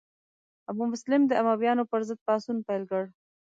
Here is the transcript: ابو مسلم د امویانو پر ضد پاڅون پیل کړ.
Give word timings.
ابو 0.69 0.83
مسلم 0.93 1.21
د 1.27 1.31
امویانو 1.41 1.83
پر 1.91 2.01
ضد 2.07 2.19
پاڅون 2.27 2.57
پیل 2.67 2.83
کړ. 2.91 3.03